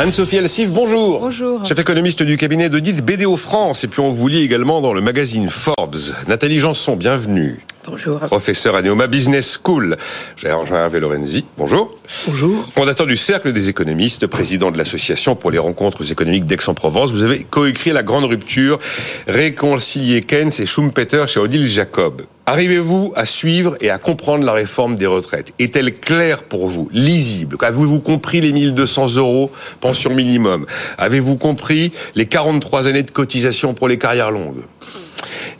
[0.00, 1.20] Anne-Sophie Alsif, bonjour.
[1.20, 1.62] Bonjour.
[1.66, 3.84] Chef économiste du cabinet d'audit BDO France.
[3.84, 5.96] Et puis on vous lit également dans le magazine Forbes.
[6.26, 7.60] Nathalie Janson, bienvenue.
[7.90, 8.20] Bonjour.
[8.20, 9.96] Professeur à Neoma Business School.
[10.36, 11.98] Jean-Hervé Lorenzi, bonjour.
[12.28, 12.68] Bonjour.
[12.72, 17.10] Fondateur du Cercle des économistes, président de l'association pour les rencontres économiques d'Aix-en-Provence.
[17.10, 18.78] Vous avez coécrit La Grande Rupture,
[19.26, 22.22] réconcilier Keynes et Schumpeter chez Odile Jacob.
[22.46, 25.52] Arrivez-vous à suivre et à comprendre la réforme des retraites?
[25.58, 27.56] Est-elle claire pour vous Lisible?
[27.60, 30.64] Avez-vous compris les 1200 euros pension minimum?
[30.96, 34.62] Avez-vous compris les 43 années de cotisation pour les carrières longues?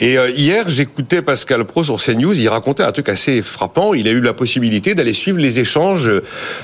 [0.00, 3.94] Et euh, hier, j'écoutais Pascal Pro sur CNews, il racontait un truc assez frappant.
[3.94, 6.10] Il a eu la possibilité d'aller suivre les échanges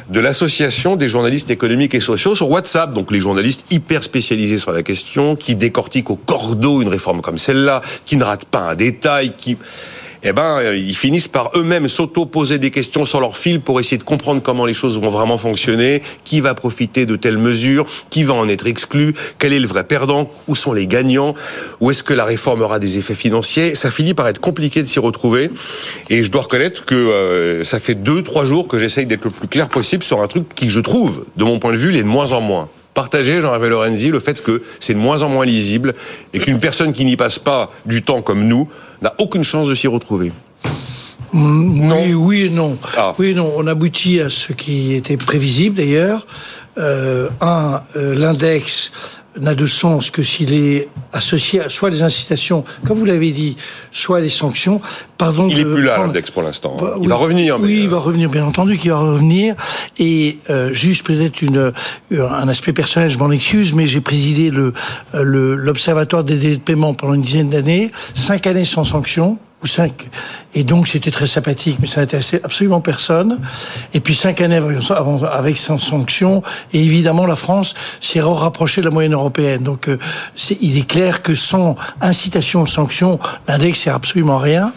[0.08, 2.94] de l'association des journalistes économiques et sociaux sur WhatsApp.
[2.94, 7.38] Donc les journalistes hyper spécialisés sur la question, qui décortiquent au cordeau une réforme comme
[7.38, 9.56] celle-là, qui ne ratent pas un détail, qui
[10.28, 13.98] eh ben, euh, ils finissent par eux-mêmes s'auto-poser des questions sur leur fil pour essayer
[13.98, 18.24] de comprendre comment les choses vont vraiment fonctionner, qui va profiter de telles mesures, qui
[18.24, 21.34] va en être exclu, quel est le vrai perdant, où sont les gagnants,
[21.80, 23.74] où est-ce que la réforme aura des effets financiers?
[23.74, 25.50] Ça finit par être compliqué de s'y retrouver.
[26.10, 29.30] Et je dois reconnaître que euh, ça fait deux, trois jours que j'essaye d'être le
[29.30, 32.02] plus clair possible sur un truc qui, je trouve, de mon point de vue, l'est
[32.02, 35.44] de moins en moins partager, Jean-Hervé Lorenzi, le fait que c'est de moins en moins
[35.44, 35.94] lisible
[36.33, 38.69] et qu'une personne qui n'y passe pas du temps comme nous
[39.03, 40.33] n'a aucune chance de s'y retrouver.
[41.37, 42.79] Oui, oui et non.
[42.97, 43.15] Ah.
[43.19, 43.53] Oui non.
[43.56, 46.27] On aboutit à ce qui était prévisible d'ailleurs.
[46.78, 48.93] Euh, un, euh, l'index
[49.41, 53.56] n'a de sens que s'il est associé à soit les incitations, comme vous l'avez dit,
[53.93, 54.81] soit les sanctions.
[55.19, 55.49] Pardon.
[55.50, 56.77] Il est plus là l'index pour l'instant.
[56.81, 57.59] Bah, il va revenir.
[57.60, 59.55] Oui, il va revenir, bien entendu, qu'il va revenir.
[59.99, 61.72] Et euh, juste peut-être une
[62.12, 64.72] un aspect personnel, je m'en excuse, mais j'ai présidé le
[65.12, 70.09] l'observatoire des délais de paiement pendant une dizaine d'années, cinq années sans sanction ou cinq.
[70.55, 73.39] Et donc c'était très sympathique, mais ça n'intéressait absolument personne.
[73.94, 74.56] Et puis cinq années
[74.91, 79.62] avant, avec sans sanction, et évidemment la France s'est rapprochée de la moyenne européenne.
[79.62, 79.99] Donc euh,
[80.61, 83.19] il est clair que sans incitation aux sanctions,
[83.49, 84.72] l'index c'est absolument rien.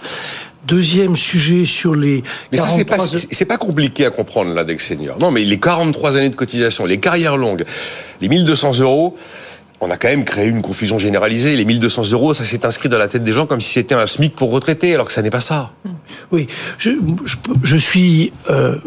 [0.65, 2.21] Deuxième sujet sur les.
[2.51, 5.17] Mais ça, c'est pas, c'est pas compliqué à comprendre, l'index senior.
[5.17, 7.65] Non, mais les 43 années de cotisation, les carrières longues,
[8.21, 9.17] les 1200 euros,
[9.81, 11.55] on a quand même créé une confusion généralisée.
[11.55, 14.05] Les 1200 euros, ça s'est inscrit dans la tête des gens comme si c'était un
[14.05, 15.71] SMIC pour retraiter, alors que ça n'est pas ça.
[16.31, 16.47] Oui,
[16.77, 18.77] je, suis euh,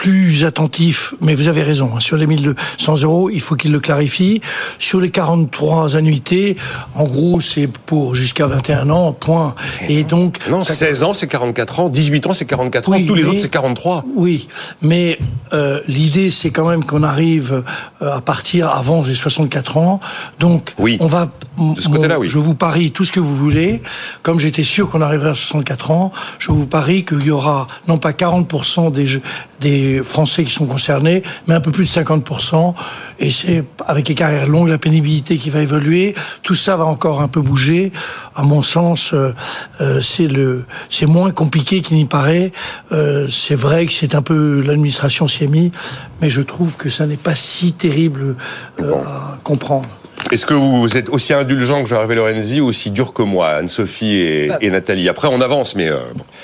[0.00, 3.80] plus attentif, mais vous avez raison, hein, sur les 1200 euros, il faut qu'il le
[3.80, 4.40] clarifie.
[4.78, 6.56] Sur les 43 annuités,
[6.94, 9.54] en gros, c'est pour jusqu'à 21 ans, point.
[9.90, 10.38] Et donc...
[10.48, 13.50] Non, 16 ans, c'est 44 ans, 18 ans, c'est 44 ans, tous les autres, c'est
[13.50, 14.06] 43.
[14.16, 14.48] Oui,
[14.80, 15.18] mais
[15.52, 17.62] euh, l'idée, c'est quand même qu'on arrive
[18.00, 20.00] euh, à partir avant les 64 ans.
[20.38, 20.96] Donc, oui.
[21.00, 21.30] on va...
[21.58, 22.30] De ce côté-là, oui.
[22.30, 23.82] Je vous parie tout ce que vous voulez.
[24.22, 27.98] Comme j'étais sûr qu'on arriverait à 64 ans, je vous parie qu'il y aura non
[27.98, 29.20] pas 40% des,
[29.60, 32.74] des Français qui sont concernés, mais un peu plus de 50%.
[33.18, 36.14] Et c'est avec les carrières longues, la pénibilité qui va évoluer.
[36.42, 37.92] Tout ça va encore un peu bouger.
[38.34, 39.34] À mon sens, euh,
[39.80, 42.52] euh, c'est le, c'est moins compliqué qu'il n'y paraît.
[42.92, 45.72] Euh, c'est vrai que c'est un peu l'administration s'y est mis,
[46.20, 48.36] mais je trouve que ça n'est pas si terrible
[48.78, 49.88] à comprendre.
[50.30, 54.14] Est-ce que vous êtes aussi indulgent que Jean-Hervé Lorenzi ou aussi dur que moi, Anne-Sophie
[54.14, 54.58] et, bah.
[54.70, 55.08] Nathalie?
[55.08, 55.88] Après, on avance, mais...
[55.88, 55.98] Euh,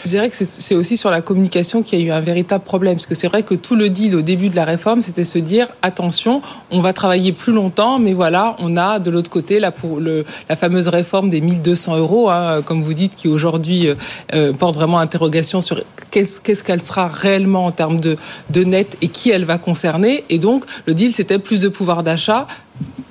[0.04, 2.94] Je dirais que c'est aussi sur la communication qu'il y a eu un véritable problème.
[2.94, 5.38] Parce que c'est vrai que tout le dit au début de la réforme, c'était se
[5.38, 9.70] dire, attention, on va travailler plus longtemps, mais voilà, on a de l'autre côté la,
[9.70, 13.94] pour le, la fameuse réforme des 1200 euros, hein, comme vous dites, qui aujourd'hui euh,
[14.34, 18.16] euh, porte vraiment interrogation sur qu'est-ce qu'elle sera réellement en termes de,
[18.50, 20.24] de net et qui elle va concerner.
[20.28, 22.46] Et donc, le deal, c'était plus de pouvoir d'achat,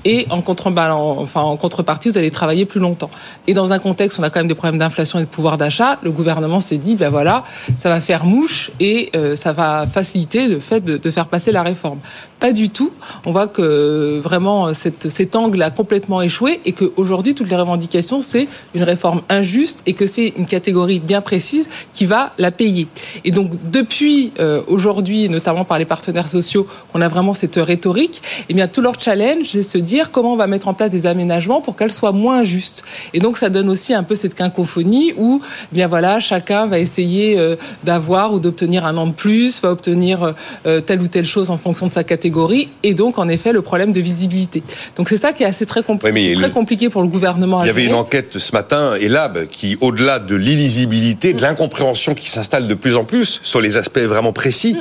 [0.05, 3.09] et en, contrepartie, vous allez travailler plus longtemps.
[3.47, 5.57] Et dans un contexte où on a quand même des problèmes d'inflation et de pouvoir
[5.57, 7.43] d'achat, le gouvernement s'est dit, ben voilà,
[7.75, 11.63] ça va faire mouche et euh, ça va faciliter le fait de, faire passer la
[11.63, 11.99] réforme.
[12.39, 12.91] Pas du tout.
[13.25, 18.21] On voit que vraiment cette, cet angle a complètement échoué et qu'aujourd'hui, toutes les revendications,
[18.21, 22.87] c'est une réforme injuste et que c'est une catégorie bien précise qui va la payer.
[23.23, 28.21] Et donc, depuis euh, aujourd'hui, notamment par les partenaires sociaux, qu'on a vraiment cette rhétorique,
[28.49, 31.05] eh bien, tout leur challenge, c'est se dire comment on va mettre en place des
[31.05, 32.83] aménagements pour qu'elle soit moins juste.
[33.13, 35.41] Et donc ça donne aussi un peu cette quinquophonie où,
[35.71, 39.71] eh bien voilà, chacun va essayer euh, d'avoir ou d'obtenir un an de plus, va
[39.71, 40.33] obtenir
[40.65, 43.61] euh, telle ou telle chose en fonction de sa catégorie, et donc en effet le
[43.61, 44.63] problème de visibilité.
[44.97, 47.63] Donc c'est ça qui est assez très, compli très compliqué pour le gouvernement.
[47.63, 52.29] Il y avait une enquête ce matin, Elab, qui au-delà de l'illisibilité, de l'incompréhension qui
[52.29, 54.75] s'installe de plus en plus sur les aspects vraiment précis,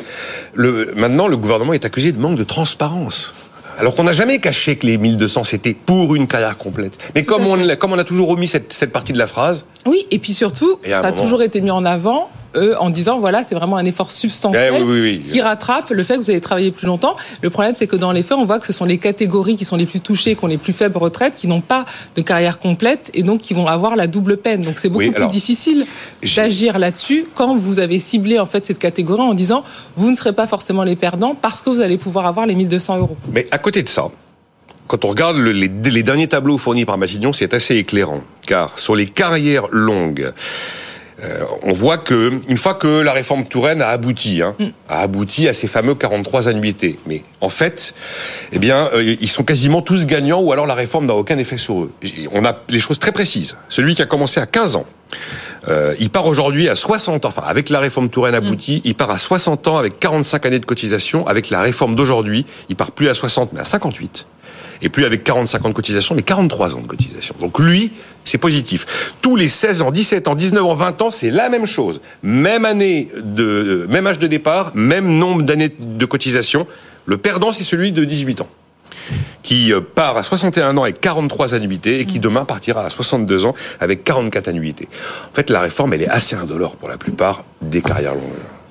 [0.55, 3.35] le, maintenant le gouvernement est accusé de manque de transparence.
[3.79, 6.99] Alors qu'on n'a jamais caché que les 1200 c'était pour une carrière complète.
[7.15, 9.67] Mais comme on, comme on a toujours omis cette, cette partie de la phrase.
[9.87, 12.31] Oui, et puis surtout, ça a toujours été mis en avant
[12.79, 16.31] en disant voilà, c'est vraiment un effort substantiel eh qui rattrape le fait que vous
[16.31, 17.17] avez travaillé plus longtemps.
[17.43, 19.65] Le problème, c'est que dans les faits, on voit que ce sont les catégories qui
[19.65, 21.85] sont les plus touchées, qui ont les plus faibles retraites, qui n'ont pas
[22.15, 24.62] de carrière complète et donc qui vont avoir la double peine.
[24.62, 25.87] Donc c'est beaucoup plus difficile
[26.37, 29.65] d'agir là-dessus quand vous avez ciblé en fait cette catégorie en disant
[29.97, 32.99] vous ne serez pas forcément les perdants parce que vous allez pouvoir avoir les 1200
[32.99, 33.17] euros.
[33.33, 34.09] Mais à côté de ça,
[34.87, 38.21] quand on regarde les, les, derniers tableaux fournis par Matignon, c'est assez éclairant.
[38.47, 40.33] Car sur les carrières longues,
[41.22, 44.66] euh, on voit que une fois que la réforme Touraine a abouti, hein, mm.
[44.88, 47.94] a abouti à ces fameux 43 annuités, mais en fait,
[48.52, 51.56] eh bien, euh, ils sont quasiment tous gagnants ou alors la réforme n'a aucun effet
[51.56, 51.93] sur eux.
[52.32, 53.56] On a les choses très précises.
[53.69, 54.87] Celui qui a commencé à 15 ans,
[55.69, 57.28] euh, il part aujourd'hui à 60 ans.
[57.28, 58.88] Enfin, avec la réforme Touraine aboutie, mm.
[58.88, 61.26] il part à 60 ans avec 45 années de cotisation.
[61.28, 64.26] Avec la réforme d'aujourd'hui, il part plus à 60 mais à 58
[64.82, 67.34] et plus avec 45 ans de cotisation, mais 43 ans de cotisation.
[67.40, 67.93] Donc lui,
[68.25, 69.15] c'est positif.
[69.21, 72.00] Tous les 16 ans, 17 ans, 19 ans, 20 ans, c'est la même chose.
[72.23, 76.67] Même année de, même âge de départ, même nombre d'années de cotisation.
[77.06, 78.49] Le perdant, c'est celui de 18 ans
[79.43, 83.44] qui euh, part à 61 ans avec 43 annuités et qui demain partira à 62
[83.44, 84.88] ans avec 44 annuités.
[85.31, 88.23] En fait, la réforme, elle est assez indolore pour la plupart des carrières longues.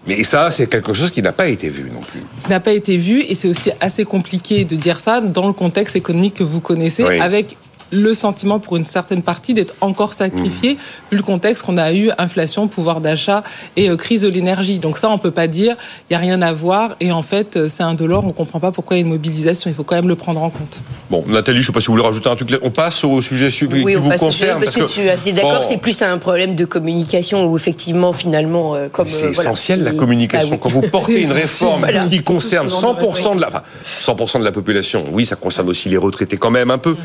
[0.08, 2.20] Mais ça, c'est quelque chose qui n'a pas été vu non plus.
[2.44, 5.54] Qui n'a pas été vu, et c'est aussi assez compliqué de dire ça dans le
[5.54, 7.56] contexte économique que vous connaissez, avec
[7.94, 10.78] le sentiment pour une certaine partie d'être encore sacrifié, mmh.
[11.12, 13.44] vu le contexte qu'on a eu, inflation, pouvoir d'achat
[13.78, 14.80] et euh, crise de l'énergie.
[14.80, 15.75] Donc ça, on peut pas dire,
[16.10, 18.60] il y a rien à voir, et en fait, euh, c'est un dollar, on comprend
[18.60, 20.81] pas pourquoi il y a une mobilisation, il faut quand même le prendre en compte.
[21.10, 23.50] Bon, Nathalie, je sais pas si vous voulez rajouter un truc, on passe au sujet
[23.50, 24.63] qui vous concerne.
[24.63, 28.75] parce que, je suis assez d'accord, c'est plus un problème de communication où effectivement, finalement,
[28.75, 29.07] euh, comme...
[29.07, 30.50] C'est essentiel, la communication.
[30.51, 33.62] Bah Quand vous portez une réforme qui concerne 100% de la, enfin,
[34.01, 36.96] 100% de la population, oui, ça concerne aussi les retraités quand même un peu.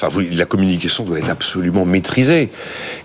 [0.00, 2.50] Enfin, la communication doit être absolument maîtrisée.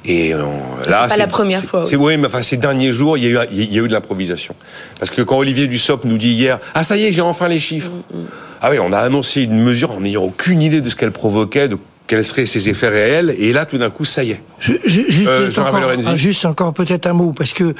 [0.05, 0.43] Et euh,
[0.87, 1.85] là, c'est pas la première fois.
[1.85, 3.87] C'est oui, mais enfin ces derniers jours, il y a eu, il y a eu
[3.87, 4.55] de l'improvisation.
[4.99, 7.59] Parce que quand Olivier Dussopt nous dit hier, ah ça y est, j'ai enfin les
[7.59, 7.91] chiffres.
[8.11, 8.25] Mm, mm.
[8.61, 11.69] Ah oui, on a annoncé une mesure en n'ayant aucune idée de ce qu'elle provoquait,
[11.69, 11.77] de
[12.07, 13.35] quels seraient ses effets réels.
[13.39, 14.41] Et là, tout d'un coup, ça y est.
[14.67, 17.75] Euh, juste, encore, peut-être un mot, parce que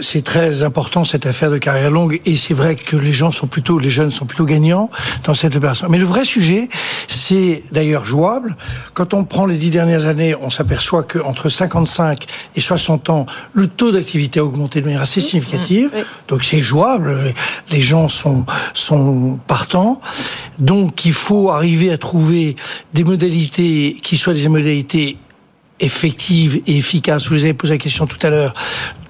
[0.00, 3.46] c'est très important cette affaire de carrière longue, et c'est vrai que les gens sont
[3.46, 4.90] plutôt, les jeunes sont plutôt gagnants
[5.24, 5.88] dans cette opération.
[5.88, 6.68] Mais le vrai sujet,
[7.06, 8.56] c'est d'ailleurs jouable.
[8.94, 12.24] Quand on prend les dix dernières années, on s'aperçoit qu'entre 55
[12.56, 15.90] et 60 ans, le taux d'activité a augmenté de manière assez significative.
[16.28, 17.34] Donc c'est jouable.
[17.70, 18.44] Les gens sont
[18.74, 20.00] sont partants.
[20.58, 22.56] Donc il faut arriver à trouver
[22.94, 25.16] des modalités qui soient des modalités
[25.80, 27.28] effectives et efficaces.
[27.28, 28.54] Vous avez posé la question tout à l'heure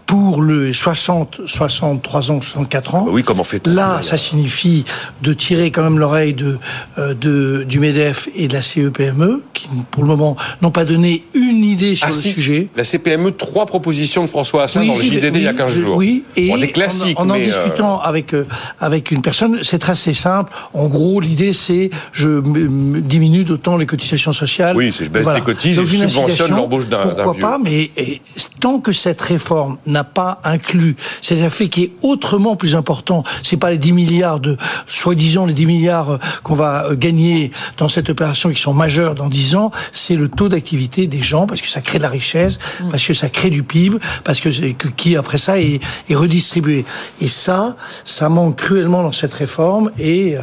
[0.08, 3.06] pour le 60, 63 ans, 64 ans.
[3.10, 4.86] Oui, comment fait Là, ça signifie
[5.22, 6.58] de tirer quand même l'oreille de,
[6.96, 10.86] euh, de, du MEDEF et de la CEPME, e, qui pour le moment n'ont pas
[10.86, 12.68] donné une idée sur ah, le sujet.
[12.74, 15.96] La CPME, trois propositions de François Asselin dans le JDD il y a 15 jours.
[15.98, 18.46] Oui, et bon, classiques, en, en, en euh, discutant avec, euh,
[18.80, 20.50] avec une personne, c'est assez simple.
[20.72, 22.40] En gros, l'idée, c'est je
[23.00, 24.74] diminue d'autant les cotisations sociales.
[24.74, 27.90] Oui, c'est je baisse les cotises et je subventionne l'embauche d'un Pourquoi pas, mais
[28.58, 30.96] tant que cette réforme n'a n'a pas inclus.
[31.20, 33.24] C'est un fait qui est autrement plus important.
[33.42, 37.50] C'est pas les 10 milliards de, soi-disant les 10 milliards euh, qu'on va euh, gagner
[37.76, 41.46] dans cette opération qui sont majeurs dans 10 ans, c'est le taux d'activité des gens
[41.46, 42.90] parce que ça crée de la richesse, mm.
[42.90, 46.84] parce que ça crée du PIB, parce que, qui après ça est, est, redistribué.
[47.20, 50.36] Et ça, ça manque cruellement dans cette réforme et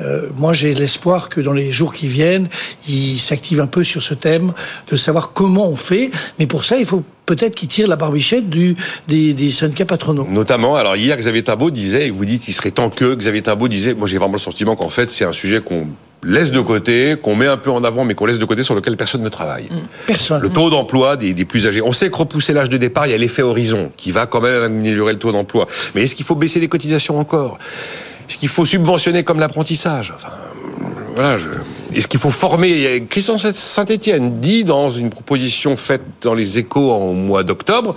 [0.00, 2.48] euh, moi j'ai l'espoir que dans les jours qui viennent,
[2.88, 4.52] il s'active un peu sur ce thème
[4.90, 6.10] de savoir comment on fait.
[6.38, 8.74] Mais pour ça, il faut peut-être qui tire la barbichette du,
[9.06, 10.26] des, des syndicats patronaux.
[10.30, 13.68] Notamment, alors hier, Xavier Tabot disait, et vous dites qu'il serait temps que, Xavier Tabot
[13.68, 15.88] disait, moi j'ai vraiment le sentiment qu'en fait c'est un sujet qu'on
[16.24, 18.74] laisse de côté, qu'on met un peu en avant, mais qu'on laisse de côté, sur
[18.74, 19.64] lequel personne ne travaille.
[19.64, 19.88] Mm.
[20.06, 20.40] Personne.
[20.40, 21.82] Le taux d'emploi des, des, plus âgés.
[21.82, 24.40] On sait que repousser l'âge de départ, il y a l'effet horizon, qui va quand
[24.40, 25.68] même améliorer le taux d'emploi.
[25.94, 27.58] Mais est-ce qu'il faut baisser les cotisations encore?
[28.28, 30.14] Est-ce qu'il faut subventionner comme l'apprentissage?
[30.16, 30.32] Enfin,
[31.14, 31.48] voilà, je...
[31.98, 37.12] Est-ce qu'il faut former Christian Saint-Etienne dit dans une proposition faite dans les échos en
[37.12, 37.96] mois d'octobre,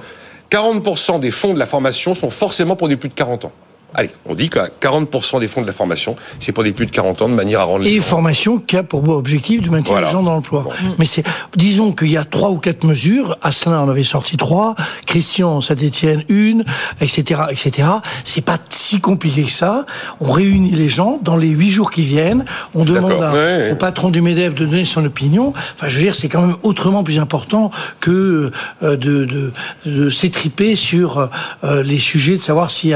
[0.49, 3.51] 40% des fonds de la formation sont forcément pour des plus de 40 ans.
[3.93, 6.91] Allez, on dit qu'à 40% des fonds de la formation, c'est pour des plus de
[6.91, 10.09] 40 ans de manière à rendre Et formation qui a pour objectif de maintenir les
[10.09, 10.65] gens dans l'emploi.
[10.97, 11.23] Mais c'est,
[11.55, 13.37] disons qu'il y a trois ou quatre mesures.
[13.41, 16.63] Asselin en avait sorti trois, Christian, Saint-Etienne une,
[17.01, 17.87] etc., etc.
[18.23, 19.85] C'est pas si compliqué que ça.
[20.19, 22.45] On réunit les gens dans les huit jours qui viennent.
[22.73, 23.23] On demande
[23.71, 25.53] au patron du MEDEF de donner son opinion.
[25.75, 28.51] Enfin, je veux dire, c'est quand même autrement plus important que
[28.83, 29.53] euh, de, de,
[29.85, 31.29] de s'étriper sur
[31.63, 32.93] euh, les sujets, de savoir si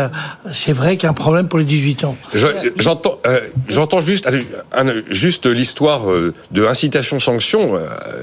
[0.52, 2.18] c'est vrai qu'il y a un problème pour les 18 ans.
[2.78, 4.28] J'entends, euh, j'entends juste,
[5.10, 6.02] juste l'histoire
[6.52, 7.80] de incitation-sanction.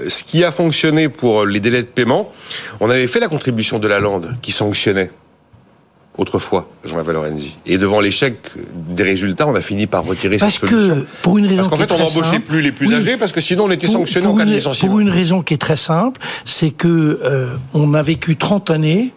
[0.08, 2.30] ce qui a fonctionné pour les délais de paiement,
[2.80, 5.10] on avait fait la contribution de la lande qui sanctionnait
[6.18, 7.58] autrefois, Jean-Yves Lorenzi.
[7.66, 8.36] Et devant l'échec
[8.74, 10.96] des résultats, on a fini par retirer parce cette solution.
[10.96, 13.40] Que, pour une raison parce qu'en fait, on n'embauchait plus les plus âgés, parce que
[13.40, 14.90] sinon on était sanctionné en cas de licenciement.
[14.90, 19.12] Pour une raison qui est très simple, c'est que euh, on a vécu 30 années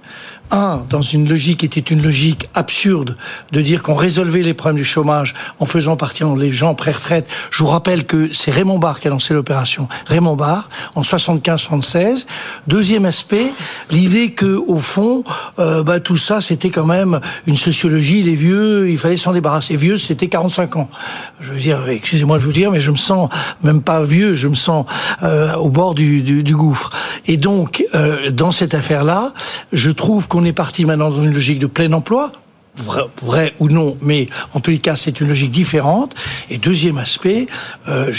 [0.51, 3.17] un, dans une logique qui était une logique absurde
[3.51, 7.27] de dire qu'on résolvait les problèmes du chômage en faisant partir les gens pré-retraite.
[7.51, 9.87] Je vous rappelle que c'est Raymond Barre qui a lancé l'opération.
[10.05, 12.25] Raymond Barre, en 75-76.
[12.67, 13.51] Deuxième aspect,
[13.91, 15.23] l'idée que, au fond,
[15.59, 18.23] euh, bah, tout ça, c'était quand même une sociologie.
[18.23, 19.75] Les vieux, il fallait s'en débarrasser.
[19.75, 20.89] Vieux, c'était 45 ans.
[21.39, 23.29] Je veux dire, excusez-moi de vous dire, mais je me sens
[23.63, 24.85] même pas vieux, je me sens
[25.23, 26.91] euh, au bord du, du, du, gouffre.
[27.27, 29.33] Et donc, euh, dans cette affaire-là,
[29.73, 32.33] je trouve qu'on est parti maintenant dans une logique de plein emploi,
[32.77, 36.13] vrai, ou non, mais en tous les cas, c'est une logique différente.
[36.49, 37.47] Et deuxième aspect,
[37.87, 38.11] euh,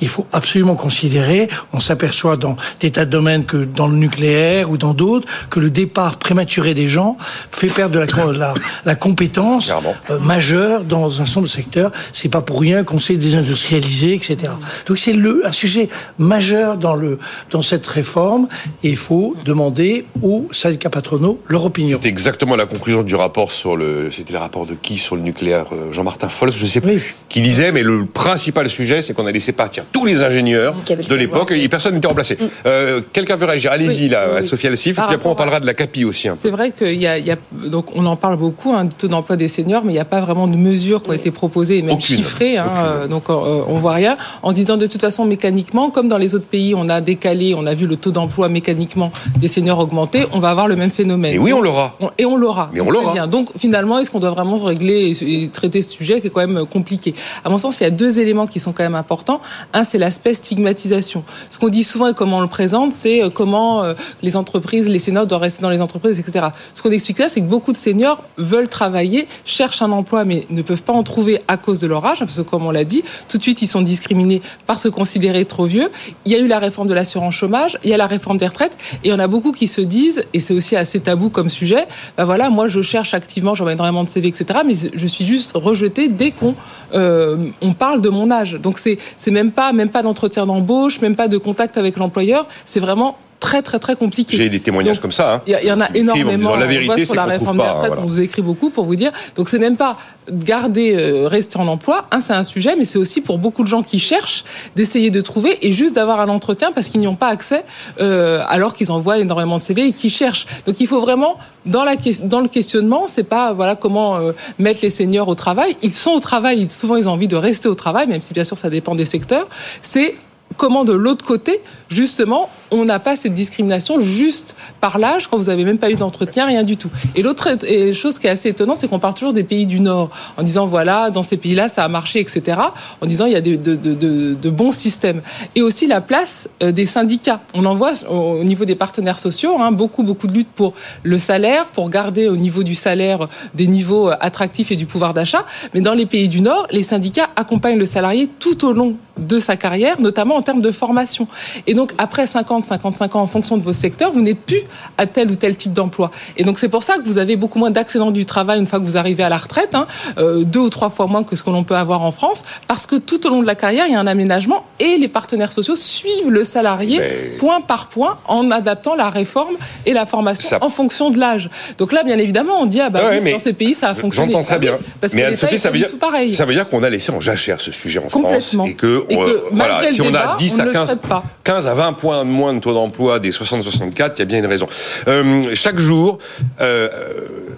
[0.00, 4.70] il faut absolument considérer, on s'aperçoit dans des tas de domaines que dans le nucléaire
[4.70, 7.16] ou dans d'autres, que le départ prématuré des gens
[7.50, 9.72] fait perdre de la, la, la compétence
[10.10, 11.92] euh, majeure dans un certain nombre de secteurs.
[12.12, 14.52] C'est pas pour rien qu'on s'est désindustrialisé, etc.
[14.86, 17.18] Donc c'est un sujet majeur dans, le,
[17.50, 18.48] dans cette réforme
[18.82, 21.98] et il faut demander aux syndicats patronaux leur opinion.
[22.00, 25.22] C'est exactement la conclusion du rapport sur le c'était le rapport de qui sur le
[25.22, 29.26] nucléaire euh, Jean-Martin Fols, je sais plus, qui disait, mais le principal sujet, c'est qu'on
[29.26, 32.36] a laissé partir tous les ingénieurs de l'époque et personne n'était remplacé.
[32.36, 32.46] Mm.
[32.66, 36.04] Euh, quelqu'un veut réagir Allez-y, là, Sophie Alcif, puis après on parlera de la CAPI
[36.04, 36.28] aussi.
[36.38, 39.48] C'est vrai qu'il y, a, donc on en parle beaucoup, hein, du taux d'emploi des
[39.48, 42.58] seniors, mais il n'y a pas vraiment de mesures qui ont été proposées, même chiffrées,
[42.58, 44.16] hein, euh, donc on voit rien.
[44.42, 47.66] En disant de toute façon mécaniquement, comme dans les autres pays, on a décalé, on
[47.66, 51.32] a vu le taux d'emploi mécaniquement des seniors augmenter, on va avoir le même phénomène.
[51.32, 51.96] Et oui, on l'aura.
[52.18, 52.70] Et on l'aura.
[52.72, 53.26] Mais on l'aura.
[53.26, 56.64] Donc finalement, est-ce qu'on doit vraiment régler et, traiter ce sujet qui est quand même
[56.66, 57.14] compliqué?
[57.44, 59.40] À mon sens, il y a deux éléments qui sont quand même importants.
[59.72, 61.24] Un, c'est l'aspect stigmatisation.
[61.50, 64.88] Ce qu'on dit souvent et comment on le présente, c'est euh, comment euh, les entreprises,
[64.88, 66.46] les seniors doivent rester dans les entreprises, etc.
[66.74, 70.46] Ce qu'on explique là, c'est que beaucoup de seniors veulent travailler, cherchent un emploi, mais
[70.50, 72.84] ne peuvent pas en trouver à cause de leur âge, parce que comme on l'a
[72.84, 75.90] dit, tout de suite, ils sont discriminés par se considérer trop vieux.
[76.24, 78.46] Il y a eu la réforme de l'assurance chômage, il y a la réforme des
[78.46, 81.86] retraites, et en a beaucoup qui se disent, et c'est aussi assez tabou comme sujet,
[82.16, 84.60] ben voilà, moi je cherche activement, j'envoie énormément de CV, etc.
[84.66, 86.54] Mais je suis juste rejetée dès qu'on
[86.94, 87.36] euh,
[87.78, 88.54] parle de mon âge.
[88.54, 92.46] Donc c'est c'est même pas même pas d'entretien d'embauche, même pas de contact avec l'employeur.
[92.66, 94.36] C'est vraiment très très très compliqué.
[94.36, 95.34] J'ai des témoignages comme ça.
[95.34, 95.42] Hein.
[95.46, 96.54] Il y, en a énormément.
[96.54, 99.10] la vérité, sur la réforme des retraites, on vous écrit beaucoup pour vous dire.
[99.34, 99.98] Donc c'est même pas
[100.30, 102.06] garder, euh, rester en emploi.
[102.12, 104.44] Un, c'est un sujet, mais c'est aussi pour beaucoup de gens qui cherchent
[104.76, 107.64] d'essayer de trouver et juste d'avoir un entretien parce qu'ils n'y ont pas accès
[108.00, 110.46] euh, alors qu'ils envoient énormément de CV et qui cherchent.
[110.64, 114.80] Donc il faut vraiment dans la dans le questionnement, c'est pas voilà comment euh, mettre
[114.82, 115.76] les seniors au travail.
[115.82, 118.44] Ils sont au travail, souvent ils ont envie de rester au travail, même si bien
[118.44, 119.48] sûr ça dépend des secteurs.
[119.82, 120.14] C'est
[120.56, 125.44] comment de l'autre côté, justement, on n'a pas cette discrimination juste par l'âge quand vous
[125.44, 126.90] n'avez même pas eu d'entretien, rien du tout.
[127.14, 127.48] Et l'autre
[127.92, 130.66] chose qui est assez étonnante, c'est qu'on parle toujours des pays du Nord en disant
[130.66, 132.58] voilà, dans ces pays-là, ça a marché, etc.
[133.00, 135.22] En disant il y a de, bons systèmes.
[135.54, 137.40] Et aussi la place euh, des syndicats.
[137.54, 141.18] On en voit au niveau des partenaires sociaux hein, beaucoup, beaucoup de lutte pour le
[141.18, 145.44] salaire, pour garder au niveau du salaire des niveaux euh, attractifs et du pouvoir d'achat.
[145.74, 149.38] Mais dans les pays du Nord, les syndicats accompagnent le salarié tout au long de
[149.38, 151.26] sa carrière, notamment en termes de formation.
[151.66, 154.62] Et donc, après 50, 55 ans, en fonction de vos secteurs, vous n'êtes plus
[154.98, 156.10] à tel ou tel type d'emploi.
[156.36, 158.80] Et donc, c'est pour ça que vous avez beaucoup moins d'accidents du travail une fois
[158.80, 159.86] que vous arrivez à la retraite, hein,
[160.18, 162.86] euh, deux ou trois fois moins que ce que l'on peut avoir en France, parce
[162.86, 165.52] que tout au long de la carrière, il y a un aménagement et les partenaires
[165.52, 167.00] sociaux suivent le salarié
[167.38, 169.54] point par point en adaptant la réforme
[169.86, 171.50] et la formation en fonction de l'âge.
[171.78, 174.32] Donc là, bien évidemment, on dit, ah bah dans ces pays, ça a fonctionné.
[174.32, 174.78] J'entends très bien.
[175.00, 176.34] Parce mais Sophie, ça veut dire, pareil.
[176.34, 179.06] ça veut dire qu'on a laissé en jachère ce sujet en France et que
[179.52, 180.98] voilà, si on a 10 à 15,
[181.44, 184.38] 15 à 20 points de moins de taux d'emploi des 60-64, il y a bien
[184.38, 184.66] une raison.
[185.08, 186.18] Euh, chaque jour,
[186.60, 186.88] euh,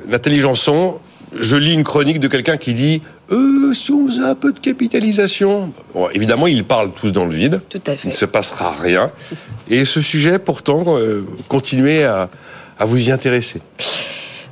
[0.09, 0.97] Nathalie Janson,
[1.39, 4.59] je lis une chronique de quelqu'un qui dit euh, si on faisait un peu de
[4.59, 5.73] capitalisation.
[5.95, 7.61] Bon, évidemment, ils parlent tous dans le vide.
[7.69, 8.09] Tout à fait.
[8.09, 9.11] Il ne se passera rien.
[9.69, 12.29] Et ce sujet, pourtant, euh, continuez à,
[12.79, 13.61] à vous y intéresser.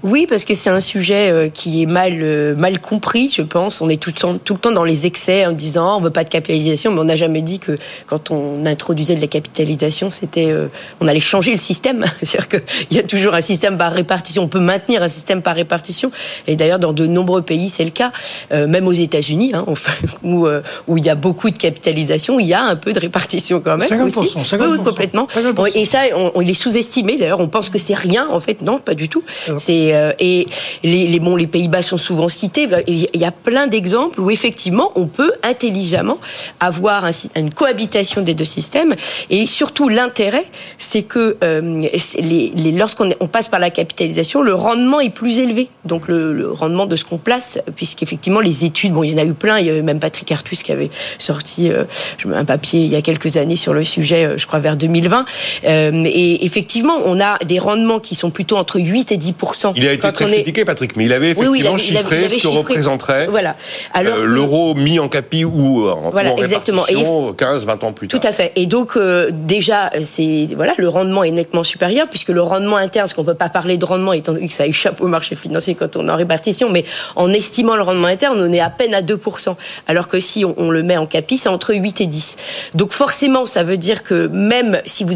[0.03, 3.81] Oui, parce que c'est un sujet euh, qui est mal euh, mal compris, je pense.
[3.81, 6.01] On est tout le temps, tout le temps dans les excès en disant oh, on
[6.01, 9.29] veut pas de capitalisation, mais on n'a jamais dit que quand on introduisait de la
[9.29, 10.67] capitalisation, c'était euh,
[11.01, 12.05] on allait changer le système.
[12.23, 14.43] C'est-à-dire qu'il y a toujours un système par répartition.
[14.43, 16.11] On peut maintenir un système par répartition.
[16.49, 18.13] Et d'ailleurs, dans de nombreux pays, c'est le cas.
[18.51, 19.65] même aux États-Unis, hein,
[20.25, 20.49] où
[20.89, 23.77] où il y a beaucoup de capitalisation, il y a un peu de répartition quand
[23.77, 24.37] même 50%, aussi.
[24.37, 25.29] 50%, oui, complètement.
[25.33, 25.77] 50%.
[25.77, 27.17] Et ça, on, il est sous-estimé.
[27.19, 28.29] D'ailleurs, on pense que c'est rien.
[28.31, 29.23] En fait, non, pas du tout.
[29.49, 29.53] Ah.
[29.93, 30.47] C'est euh, et
[30.83, 32.67] les, les bon, les Pays-Bas sont souvent cités.
[32.67, 36.19] Bah, Il y a plein d'exemples où effectivement, on peut intelligemment
[36.61, 38.95] avoir un, une cohabitation des deux systèmes.
[39.31, 40.45] Et surtout, l'intérêt,
[40.79, 45.39] c'est que euh, les, les, lorsqu'on on passe par la capitalisation, le rendement est plus
[45.39, 45.69] élevé.
[45.85, 49.19] Donc le, le rendement de ce qu'on place, puisqu'effectivement les études, bon, il y en
[49.19, 49.59] a eu plein.
[49.59, 51.85] Il y avait même Patrick Artus qui avait sorti euh,
[52.33, 55.25] un papier il y a quelques années sur le sujet, euh, je crois vers 2020.
[55.65, 59.35] Euh, et effectivement, on a des rendements qui sont plutôt entre 8 et 10
[59.83, 61.75] Il a été quand très est- critiqué, Patrick, mais il avait Oui, oui, il effectivement
[61.75, 62.57] avait- il avait- chiffré il avait ce que chiffré.
[62.59, 63.57] représenterait Voilà.
[63.97, 66.83] Euh, l'euro mis en capi ou en, Voilà, ou en exactement.
[66.89, 68.31] Et il répartition 15, 20 ans plus Tout tard.
[68.31, 68.53] à fait.
[68.57, 73.05] Et donc euh, déjà, c'est voilà, le rendement est nettement supérieur puisque le rendement interne,
[73.05, 75.75] parce qu'on peut pas parler de rendement étant donné que ça échappe au marché financier
[75.75, 76.85] quand on est en répartition, mais
[77.17, 79.57] en estimant le rendement interne, on est à peine à 2%,
[79.89, 82.37] alors que si on, on le met en capi, c'est entre 8 et 10.
[82.75, 85.15] Donc forcément, ça veut dire que même si vous,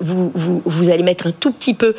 [0.00, 1.94] vous, vous, vous allez mettre un tout petit peu,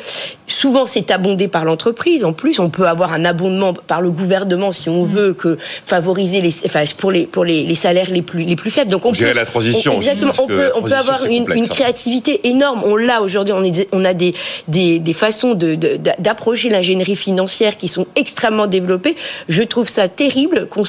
[0.50, 2.24] souvent c'est abondé par l'entreprise.
[2.24, 6.40] En plus, on peut avoir un abondement par le gouvernement si on veut que favoriser
[6.40, 8.90] les, enfin, pour les pour les, les salaires les plus les plus faibles.
[8.90, 10.32] Donc on Gérer peut- la transition on- Exactement.
[10.42, 11.68] on peut on peut avoir une, complexe, une hein.
[11.68, 12.82] créativité énorme.
[12.84, 13.54] On l'a aujourd'hui.
[13.56, 14.34] On, est- on a des,
[14.68, 15.74] des, des façons de-
[16.18, 19.14] d'approcher l'ingénierie financière qui sont extrêmement développées.
[19.48, 20.84] Je trouve ça terrible qu'on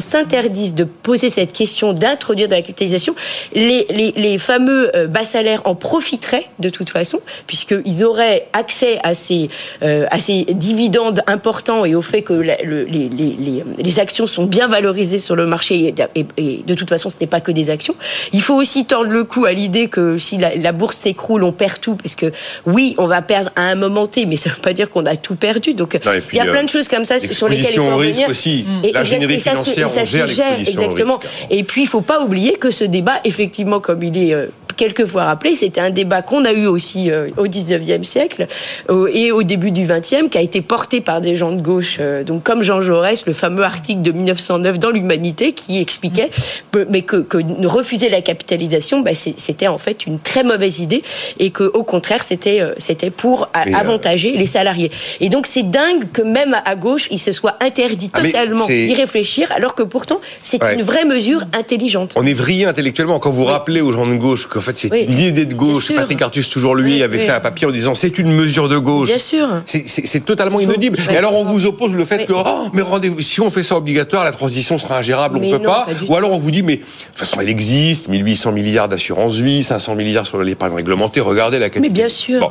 [0.00, 3.14] s'interdise de poser cette question, d'introduire de la capitalisation.
[3.54, 8.98] Les, les, les fameux euh, bas salaires en profiteraient de toute façon, puisqu'ils auraient accès
[9.02, 9.48] à ces,
[9.82, 13.36] euh, à ces dividendes importants et au fait que la- le- les, les,
[13.78, 17.16] les, actions sont bien valorisées sur le marché et, et- et de toute façon ce
[17.20, 17.94] n'est pas que des actions.
[18.32, 21.52] Il faut aussi tordre le cou à l'idée que si la, la bourse s'écroule, on
[21.52, 22.32] perd tout, parce que
[22.66, 25.06] oui, on va perdre à un moment T, mais ça ne veut pas dire qu'on
[25.06, 25.74] a tout perdu.
[25.74, 27.76] Donc Non, puis, il y a plein euh, de choses comme ça sur lesquelles il
[27.76, 28.28] faut revenir.
[28.28, 28.64] aussi.
[28.84, 31.18] Et- L'ingénierie et ça financière, et ça on gère gère, exactement.
[31.18, 31.46] risque.
[31.50, 34.34] Et puis, il faut pas oublier que ce débat, effectivement, comme il est
[34.82, 38.46] euh, quelquefois rappelé, c'était un débat qu'on a eu aussi euh, au 19e siècle
[38.90, 41.98] euh, et au début du 20e, qui a été porté par des gens de gauche,
[42.00, 46.30] euh, donc comme Jean Jaurès, le fameux article de 1909 dans l'Humanité, qui expliquait
[46.72, 51.02] que- mais que, que refuser la capitalisation, bah, c'était en fait une très mauvaise idée
[51.38, 54.90] et que au contraire, c'était c'était pour Mais, avantager les salariés.
[55.20, 58.94] Et donc, c'est dingue que même à gauche, il se soit interdit Ah, totalement d'y
[58.94, 60.74] réfléchir, alors que pourtant, c'est Ouais.
[60.74, 62.14] une vraie mesure intelligente.
[62.16, 65.06] On est vrillé intellectuellement quand vous rappelez aux gens de gauche qu'en fait c'est Oui.
[65.08, 65.92] une idée de gauche.
[65.94, 67.24] Patrick Artus, toujours lui, Oui, avait oui.
[67.26, 69.08] fait un papier en disant c'est une mesure de gauche.
[69.08, 69.46] Bien sûr.
[69.66, 70.98] C'est- totalement inaudible.
[71.10, 72.82] Et alors on vous oppose le fait que oh, mais
[73.22, 75.86] si on fait ça obligatoire, la transition sera ingérable, on Mais peut non, pas.
[76.08, 79.62] Ou alors on vous dit mais de toute façon elle existe, 1800 milliards d'assurance vie,
[79.62, 81.20] 500 milliards sur l'épargne réglementée.
[81.20, 81.82] Regardez la capitale.
[81.82, 82.40] Mais bien sûr.
[82.40, 82.50] Bon.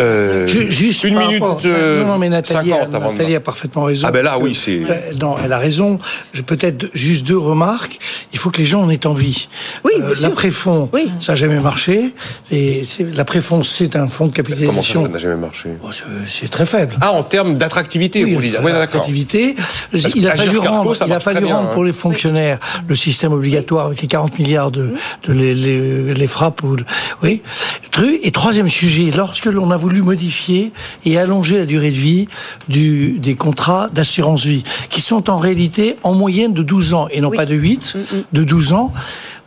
[0.00, 3.34] Euh, Ju- Juste une minute rapport- euh, non, non, mais Nathalie, 50 avant de- Nathalie
[3.34, 4.06] a parfaitement raison.
[4.08, 5.98] Ah ben là, Euh, oui, c'est- euh, Non, elle a raison.
[6.32, 7.98] Je peut-être juste deux remarques.
[8.32, 9.48] Il faut que les gens en aient envie.
[9.84, 10.22] Oui, bien sûr.
[10.28, 11.10] L'après-fonds, Oui.
[11.20, 12.14] ça n'a jamais marché.
[12.52, 15.02] Et c'est- l'après-fonds, c'est un fonds de Comment ça, capitalisation.
[15.02, 15.88] ça n'a jamais marché Oh,
[16.28, 16.94] c'est- très faible.
[17.00, 18.60] Ah, en termes d'attractivité, vous voulez dire.
[18.62, 19.06] Oui, d'accord.
[19.08, 21.74] Il a fallu rendre, il a fallu rendre hein.
[21.74, 24.92] pour les fonctionnaires le système obligatoire avec les 40 milliards de,
[25.26, 26.62] de les, les, les frappes.
[26.62, 26.76] Ou,
[27.22, 27.42] oui.
[27.90, 30.72] Tru- Et troisième sujet, lorsque l'on a voulu modifier
[31.04, 32.28] et allonger la durée de vie
[32.68, 37.20] du, des contrats d'assurance vie, qui sont en réalité en moyenne de 12 ans et
[37.20, 37.36] non Oui.
[37.36, 37.96] pas de 8,
[38.32, 38.92] de 12 ans.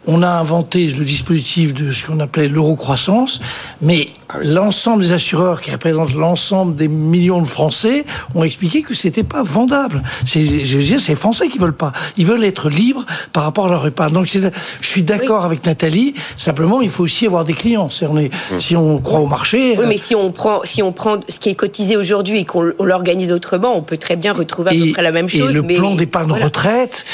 [0.08, 3.40] On a inventé le dispositif de ce qu'on appelait l'euro-croissance,
[3.84, 4.10] mais
[4.44, 9.44] l'ensemble des assureurs qui représentent l'ensemble des millions de Français ont expliqué que c'était pas
[9.44, 10.02] vendable.
[10.26, 11.92] C'est, je veux dire, c'est les Français qui veulent pas.
[12.18, 14.14] Ils veulent être libres par rapport à leur épargne.
[14.14, 16.16] Donc, c'est- je suis d'accord avec Nathalie.
[16.36, 17.92] Simplement, il faut aussi avoir des clients.
[17.92, 18.60] C'est, on est, Hum.
[18.60, 19.76] si on croit au marché.
[19.78, 22.46] Oui, euh, mais si on prend, si on prend ce qui est cotisé aujourd'hui et
[22.46, 25.52] qu'on on l'organise autrement, on peut très bien retrouver à peu près la même chose.
[25.52, 26.46] et le mais plan d'épargne voilà.
[26.46, 27.06] retraite,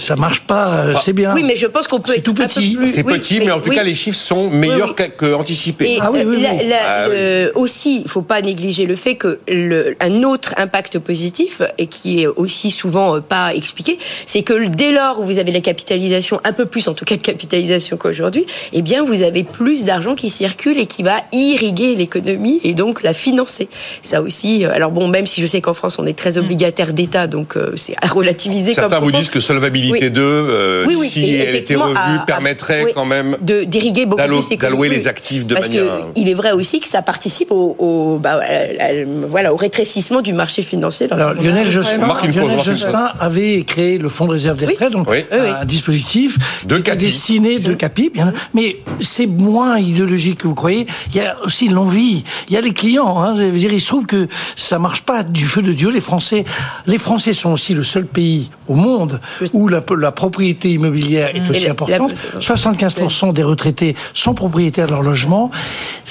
[0.00, 0.84] ça marche pas.
[0.86, 1.34] euh, c'est bien.
[1.34, 2.76] Oui, mais je pense qu'on peut C'est être tout petit.
[2.88, 3.76] C'est oui, petit, mais en tout oui.
[3.76, 5.92] cas, les chiffres sont meilleurs Oui, qu'a- qu'anticipés.
[5.92, 7.08] Et Ah oui, oui, la- Ah
[7.54, 12.22] aussi, il faut pas négliger le fait que le, un autre impact positif et qui
[12.22, 16.40] est aussi souvent euh, pas expliqué, c'est que dès lors où vous avez la capitalisation,
[16.44, 20.14] un peu plus en tout cas de capitalisation qu'aujourd'hui, eh bien vous avez plus d'argent
[20.14, 23.68] qui circule et qui va irriguer l'économie et donc la financer.
[24.02, 24.64] Ça aussi.
[24.64, 27.56] euh, Alors bon, même si je sais qu'en France on est très obligataire d'État, donc
[27.56, 28.74] euh, c'est à relativiser.
[28.74, 29.18] Certains comme vous propos.
[29.20, 32.92] disent que solvabilité CIT2, euh, Oui, oui, si elle était revue, à- à- permettrait oui,
[32.94, 36.34] quand même de d'irriguer beaucoup plus d'allouer les actifs de Parce manière- que il est
[36.34, 40.62] vrai aussi que ça participe au, au- bah, à- à- voilà, au rétrécissement du marché
[40.62, 41.06] financier.
[41.08, 41.68] dans Alors, Lionel.
[41.68, 42.86] Jospin, Lionel
[43.20, 44.72] avait créé le Fonds de réserve des Oui.
[44.72, 45.24] retraites, donc Oui.
[45.30, 45.48] Oui, oui.
[45.60, 47.04] un dispositif De qui était CAPI.
[47.04, 50.86] destiné de CAPI, bien, mais c'est moins idéologique que vous croyez.
[51.14, 53.18] Il y a aussi l'envie, il y a les clients.
[53.22, 55.90] Hein, je veux dire, il se trouve que ça marche pas du feu de Dieu.
[55.90, 56.44] Les Français,
[56.86, 59.20] les Français sont aussi le seul pays au monde
[59.52, 62.12] où la, la propriété immobilière est aussi la- importante.
[62.34, 65.50] la- 75% des retraités sont propriétaires de leur logement.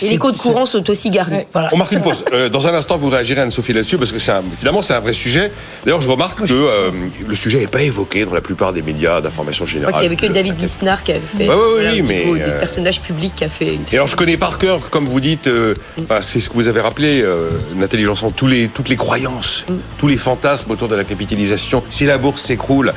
[0.02, 1.10] Et les c'est- courants sont aussi.
[1.54, 1.70] Voilà.
[1.72, 2.24] On marque une pause.
[2.34, 5.00] Euh, dans un instant, vous réagirez Anne-Sophie là-dessus parce que c'est un, finalement c'est un
[5.00, 5.52] vrai sujet.
[5.84, 6.92] D'ailleurs, je remarque que euh,
[7.28, 9.94] le sujet n'est pas évoqué dans la plupart des médias d'information générale.
[9.94, 11.48] qu'il n'y avait que David Lisnard qui avait fait.
[11.50, 13.76] Ouais, ouais, voilà, oui, mais, euh, Des personnages publics qui a fait.
[13.76, 16.54] une- Et alors je connais par cœur, comme vous dites, euh, enfin, c'est ce que
[16.54, 19.66] vous avez rappelé, euh, Nathalie Janson, tous les, toutes les croyances,
[19.98, 21.84] tous les fantasmes autour de la capitalisation.
[21.90, 22.94] Si la bourse s'écroule,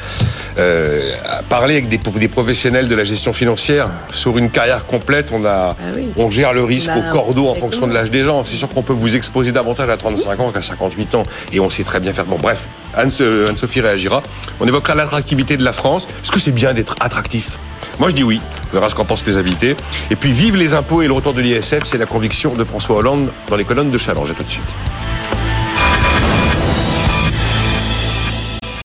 [0.63, 1.13] euh,
[1.49, 5.77] parler avec des, des professionnels de la gestion financière sur une carrière complète, on a,
[5.95, 6.07] oui.
[6.17, 8.45] on gère le risque Bah, au cordeau en fonction de l'âge des gens.
[8.45, 11.69] C'est sûr qu'on peut vous exposer davantage à 35 ans qu'à 58 ans, et on
[11.71, 12.25] sait très bien faire.
[12.25, 13.11] Bon, bref, Anne-
[13.49, 14.23] Anne-Sophie réagira.
[14.61, 16.07] On évoquera l'attractivité de la France.
[16.23, 17.59] Est-ce que c'est bien d'être attractif?
[17.99, 18.41] Moi, je dis oui.
[18.71, 19.77] On verra ce qu'en pensent les invités.
[20.11, 22.97] Et puis, vive les impôts et le retour de l'ISF, c'est la conviction de François
[22.97, 24.31] Hollande dans les colonnes de Challenge.
[24.31, 24.75] À tout de suite.